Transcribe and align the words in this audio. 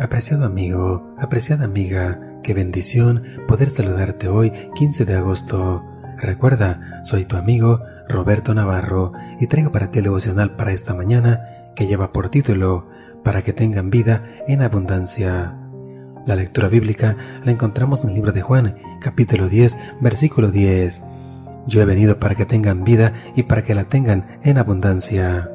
Apreciado 0.00 0.46
amigo, 0.46 1.14
apreciada 1.18 1.66
amiga, 1.66 2.18
qué 2.42 2.54
bendición 2.54 3.22
poder 3.46 3.68
saludarte 3.68 4.28
hoy 4.28 4.50
15 4.74 5.04
de 5.04 5.14
agosto. 5.14 5.84
Recuerda, 6.16 7.02
soy 7.02 7.26
tu 7.26 7.36
amigo 7.36 7.82
Roberto 8.08 8.54
Navarro 8.54 9.12
y 9.40 9.46
traigo 9.46 9.72
para 9.72 9.90
ti 9.90 9.98
el 9.98 10.04
devocional 10.04 10.56
para 10.56 10.72
esta 10.72 10.94
mañana 10.94 11.72
que 11.76 11.86
lleva 11.86 12.12
por 12.12 12.30
título 12.30 12.88
Para 13.22 13.42
que 13.42 13.52
tengan 13.52 13.90
vida 13.90 14.24
en 14.48 14.62
abundancia. 14.62 15.54
La 16.24 16.34
lectura 16.34 16.68
bíblica 16.68 17.14
la 17.44 17.52
encontramos 17.52 18.02
en 18.02 18.08
el 18.08 18.14
libro 18.14 18.32
de 18.32 18.40
Juan, 18.40 18.76
capítulo 19.02 19.50
10, 19.50 19.74
versículo 20.00 20.50
10. 20.50 20.98
Yo 21.66 21.82
he 21.82 21.84
venido 21.84 22.18
para 22.18 22.36
que 22.36 22.46
tengan 22.46 22.84
vida 22.84 23.12
y 23.36 23.42
para 23.42 23.64
que 23.64 23.74
la 23.74 23.84
tengan 23.84 24.38
en 24.44 24.56
abundancia. 24.56 25.50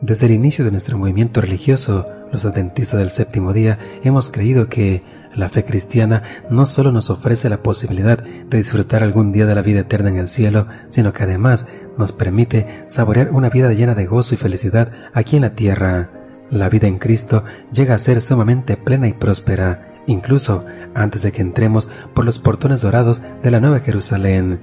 Desde 0.00 0.26
el 0.26 0.32
inicio 0.34 0.64
de 0.64 0.70
nuestro 0.70 0.96
movimiento 0.96 1.40
religioso, 1.40 2.06
los 2.32 2.44
adventistas 2.44 2.98
del 2.98 3.10
séptimo 3.10 3.52
día 3.52 3.78
hemos 4.02 4.30
creído 4.30 4.68
que 4.68 5.02
la 5.34 5.48
fe 5.48 5.64
cristiana 5.64 6.22
no 6.50 6.66
solo 6.66 6.90
nos 6.92 7.08
ofrece 7.10 7.48
la 7.48 7.58
posibilidad 7.58 8.18
de 8.18 8.58
disfrutar 8.58 9.02
algún 9.02 9.32
día 9.32 9.46
de 9.46 9.54
la 9.54 9.62
vida 9.62 9.80
eterna 9.80 10.10
en 10.10 10.18
el 10.18 10.28
cielo, 10.28 10.66
sino 10.88 11.12
que 11.12 11.22
además 11.22 11.68
nos 11.96 12.12
permite 12.12 12.84
saborear 12.88 13.30
una 13.30 13.48
vida 13.48 13.72
llena 13.72 13.94
de 13.94 14.06
gozo 14.06 14.34
y 14.34 14.38
felicidad 14.38 14.92
aquí 15.12 15.36
en 15.36 15.42
la 15.42 15.54
tierra. 15.54 16.10
La 16.50 16.68
vida 16.68 16.88
en 16.88 16.98
Cristo 16.98 17.44
llega 17.72 17.94
a 17.94 17.98
ser 17.98 18.20
sumamente 18.20 18.76
plena 18.76 19.06
y 19.06 19.12
próspera, 19.12 20.02
incluso 20.06 20.66
antes 20.94 21.22
de 21.22 21.30
que 21.30 21.42
entremos 21.42 21.88
por 22.12 22.24
los 22.24 22.40
portones 22.40 22.80
dorados 22.80 23.22
de 23.42 23.50
la 23.52 23.60
Nueva 23.60 23.80
Jerusalén. 23.80 24.60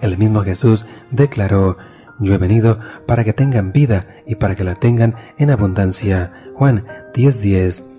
El 0.00 0.18
mismo 0.18 0.42
Jesús 0.42 0.88
declaró, 1.12 1.76
Yo 2.18 2.34
he 2.34 2.38
venido 2.38 2.80
para 3.06 3.22
que 3.22 3.32
tengan 3.32 3.70
vida 3.70 4.06
y 4.26 4.34
para 4.34 4.56
que 4.56 4.64
la 4.64 4.74
tengan 4.74 5.14
en 5.36 5.50
abundancia. 5.50 6.32
Juan 6.56 6.84
10:10. 7.18 7.96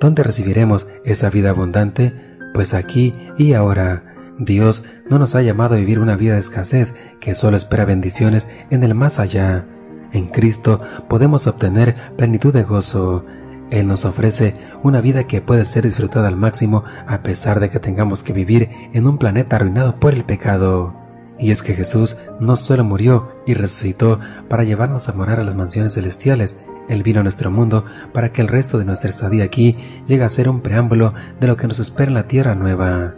¿Dónde 0.00 0.22
recibiremos 0.22 0.86
esa 1.04 1.28
vida 1.28 1.50
abundante? 1.50 2.14
Pues 2.54 2.72
aquí 2.72 3.12
y 3.36 3.54
ahora. 3.54 4.04
Dios 4.38 4.86
no 5.10 5.18
nos 5.18 5.34
ha 5.34 5.42
llamado 5.42 5.74
a 5.74 5.78
vivir 5.78 5.98
una 5.98 6.16
vida 6.16 6.34
de 6.34 6.40
escasez 6.40 6.94
que 7.20 7.34
solo 7.34 7.56
espera 7.56 7.84
bendiciones 7.84 8.48
en 8.70 8.84
el 8.84 8.94
más 8.94 9.18
allá. 9.18 9.66
En 10.12 10.28
Cristo 10.28 10.80
podemos 11.08 11.48
obtener 11.48 12.14
plenitud 12.16 12.52
de 12.52 12.62
gozo. 12.62 13.26
Él 13.70 13.88
nos 13.88 14.04
ofrece 14.04 14.54
una 14.84 15.00
vida 15.00 15.24
que 15.24 15.40
puede 15.40 15.64
ser 15.64 15.82
disfrutada 15.82 16.28
al 16.28 16.36
máximo 16.36 16.84
a 17.08 17.24
pesar 17.24 17.58
de 17.58 17.70
que 17.70 17.80
tengamos 17.80 18.22
que 18.22 18.32
vivir 18.32 18.70
en 18.92 19.06
un 19.08 19.18
planeta 19.18 19.56
arruinado 19.56 19.98
por 19.98 20.14
el 20.14 20.24
pecado. 20.24 20.99
Y 21.40 21.50
es 21.50 21.62
que 21.62 21.74
Jesús 21.74 22.18
no 22.38 22.54
solo 22.56 22.84
murió 22.84 23.34
y 23.46 23.54
resucitó 23.54 24.20
para 24.48 24.64
llevarnos 24.64 25.08
a 25.08 25.12
morar 25.12 25.40
a 25.40 25.44
las 25.44 25.56
mansiones 25.56 25.94
celestiales, 25.94 26.62
él 26.88 27.02
vino 27.02 27.20
a 27.20 27.22
nuestro 27.22 27.50
mundo 27.50 27.84
para 28.12 28.30
que 28.32 28.42
el 28.42 28.48
resto 28.48 28.78
de 28.78 28.84
nuestra 28.84 29.08
estadía 29.08 29.44
aquí 29.44 29.76
llegue 30.06 30.24
a 30.24 30.28
ser 30.28 30.48
un 30.48 30.60
preámbulo 30.60 31.14
de 31.40 31.46
lo 31.46 31.56
que 31.56 31.66
nos 31.68 31.78
espera 31.78 32.08
en 32.08 32.14
la 32.14 32.26
tierra 32.26 32.54
nueva. 32.54 33.14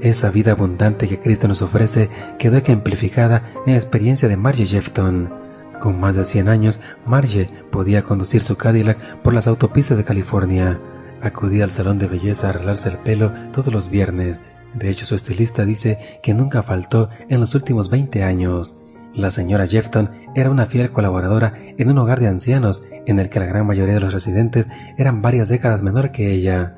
Esa 0.00 0.30
vida 0.30 0.52
abundante 0.52 1.08
que 1.08 1.18
Cristo 1.18 1.48
nos 1.48 1.60
ofrece 1.60 2.08
quedó 2.38 2.56
ejemplificada 2.56 3.50
en 3.66 3.72
la 3.72 3.78
experiencia 3.78 4.28
de 4.28 4.36
Marge 4.36 4.64
Jefton. 4.64 5.34
Con 5.80 6.00
más 6.00 6.14
de 6.14 6.24
100 6.24 6.48
años, 6.48 6.80
Marge 7.04 7.50
podía 7.70 8.02
conducir 8.02 8.42
su 8.44 8.56
Cadillac 8.56 9.20
por 9.22 9.34
las 9.34 9.46
autopistas 9.46 9.98
de 9.98 10.04
California. 10.04 10.80
Acudía 11.20 11.64
al 11.64 11.74
salón 11.74 11.98
de 11.98 12.06
belleza 12.06 12.46
a 12.46 12.50
arreglarse 12.50 12.88
el 12.90 12.98
pelo 12.98 13.32
todos 13.52 13.72
los 13.72 13.90
viernes. 13.90 14.38
De 14.74 14.90
hecho, 14.90 15.06
su 15.06 15.14
estilista 15.14 15.64
dice 15.64 16.20
que 16.22 16.34
nunca 16.34 16.62
faltó 16.62 17.08
en 17.28 17.40
los 17.40 17.54
últimos 17.54 17.90
20 17.90 18.22
años. 18.22 18.76
La 19.14 19.30
señora 19.30 19.66
Jefton 19.66 20.10
era 20.34 20.50
una 20.50 20.66
fiel 20.66 20.92
colaboradora 20.92 21.52
en 21.76 21.90
un 21.90 21.98
hogar 21.98 22.20
de 22.20 22.28
ancianos 22.28 22.82
en 23.06 23.18
el 23.18 23.30
que 23.30 23.40
la 23.40 23.46
gran 23.46 23.66
mayoría 23.66 23.94
de 23.94 24.00
los 24.00 24.12
residentes 24.12 24.66
eran 24.96 25.22
varias 25.22 25.48
décadas 25.48 25.82
menor 25.82 26.12
que 26.12 26.30
ella. 26.32 26.76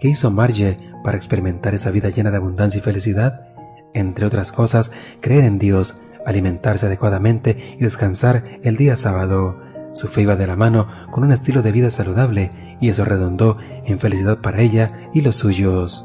¿Qué 0.00 0.08
hizo 0.08 0.30
Marge 0.30 0.76
para 1.04 1.16
experimentar 1.16 1.74
esa 1.74 1.90
vida 1.90 2.10
llena 2.10 2.30
de 2.30 2.36
abundancia 2.36 2.78
y 2.78 2.82
felicidad? 2.82 3.48
Entre 3.94 4.26
otras 4.26 4.52
cosas, 4.52 4.92
creer 5.20 5.44
en 5.44 5.58
Dios, 5.58 6.02
alimentarse 6.26 6.86
adecuadamente 6.86 7.76
y 7.78 7.84
descansar 7.84 8.44
el 8.62 8.76
día 8.76 8.96
sábado. 8.96 9.60
Su 9.94 10.08
fe 10.08 10.22
iba 10.22 10.36
de 10.36 10.46
la 10.46 10.56
mano 10.56 10.88
con 11.10 11.24
un 11.24 11.32
estilo 11.32 11.62
de 11.62 11.72
vida 11.72 11.90
saludable 11.90 12.76
y 12.80 12.90
eso 12.90 13.04
redondó 13.04 13.56
en 13.84 13.98
felicidad 13.98 14.38
para 14.40 14.60
ella 14.60 15.08
y 15.14 15.22
los 15.22 15.36
suyos. 15.36 16.04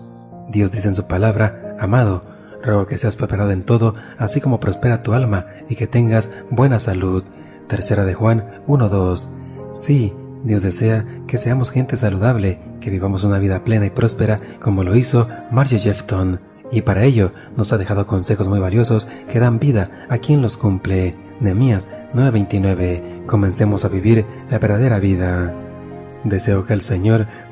Dios 0.49 0.71
dice 0.71 0.89
en 0.89 0.95
su 0.95 1.07
palabra, 1.07 1.75
amado, 1.79 2.23
ruego 2.63 2.87
que 2.87 2.97
seas 2.97 3.15
prosperado 3.15 3.51
en 3.51 3.63
todo, 3.63 3.95
así 4.17 4.41
como 4.41 4.59
prospera 4.59 5.03
tu 5.03 5.13
alma 5.13 5.47
y 5.69 5.75
que 5.75 5.87
tengas 5.87 6.35
buena 6.49 6.79
salud. 6.79 7.23
Tercera 7.67 8.05
de 8.05 8.13
Juan 8.13 8.63
1.2. 8.67 9.71
Sí, 9.71 10.13
Dios 10.43 10.61
desea 10.61 11.05
que 11.27 11.37
seamos 11.37 11.71
gente 11.71 11.95
saludable, 11.95 12.59
que 12.81 12.89
vivamos 12.89 13.23
una 13.23 13.39
vida 13.39 13.63
plena 13.63 13.85
y 13.85 13.89
próspera 13.89 14.39
como 14.59 14.83
lo 14.83 14.95
hizo 14.95 15.27
Margie 15.51 15.79
Jefton, 15.79 16.39
y 16.71 16.81
para 16.81 17.03
ello 17.03 17.31
nos 17.55 17.71
ha 17.71 17.77
dejado 17.77 18.07
consejos 18.07 18.47
muy 18.47 18.59
valiosos 18.59 19.07
que 19.31 19.39
dan 19.39 19.59
vida 19.59 20.07
a 20.09 20.17
quien 20.17 20.41
los 20.41 20.57
cumple. 20.57 21.15
Nehemías 21.39 21.87
9:29. 22.13 23.25
Comencemos 23.25 23.85
a 23.85 23.89
vivir 23.89 24.25
la 24.49 24.59
verdadera 24.59 24.99
vida. 24.99 25.53
Deseo 26.23 26.65
que 26.65 26.73
el 26.73 26.81
Señor 26.81 27.27